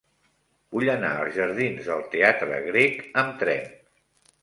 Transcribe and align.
Vull 0.75 0.89
anar 0.93 1.11
als 1.17 1.37
jardins 1.43 1.91
del 1.91 2.03
Teatre 2.17 2.61
Grec 2.67 3.01
amb 3.25 3.41
tren. 3.45 3.73